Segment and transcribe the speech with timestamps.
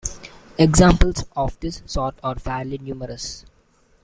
[0.57, 3.45] Examples of this sort are fairly numerous.